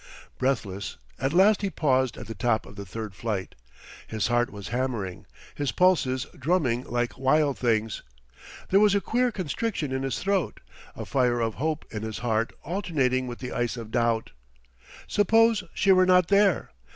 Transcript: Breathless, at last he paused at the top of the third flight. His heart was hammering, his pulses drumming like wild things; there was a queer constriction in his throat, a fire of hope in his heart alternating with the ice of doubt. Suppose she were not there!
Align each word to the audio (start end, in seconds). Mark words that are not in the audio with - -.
Breathless, 0.39 0.97
at 1.19 1.31
last 1.31 1.61
he 1.61 1.69
paused 1.69 2.17
at 2.17 2.25
the 2.25 2.33
top 2.33 2.65
of 2.65 2.75
the 2.75 2.87
third 2.87 3.13
flight. 3.13 3.53
His 4.07 4.29
heart 4.29 4.49
was 4.51 4.69
hammering, 4.69 5.27
his 5.53 5.71
pulses 5.71 6.25
drumming 6.35 6.85
like 6.85 7.19
wild 7.19 7.59
things; 7.59 8.01
there 8.71 8.79
was 8.79 8.95
a 8.95 8.99
queer 9.01 9.31
constriction 9.31 9.91
in 9.91 10.01
his 10.01 10.17
throat, 10.17 10.59
a 10.95 11.05
fire 11.05 11.39
of 11.39 11.53
hope 11.61 11.85
in 11.91 12.01
his 12.01 12.17
heart 12.17 12.51
alternating 12.63 13.27
with 13.27 13.37
the 13.37 13.51
ice 13.51 13.77
of 13.77 13.91
doubt. 13.91 14.31
Suppose 15.05 15.63
she 15.75 15.91
were 15.91 16.07
not 16.07 16.29
there! 16.29 16.71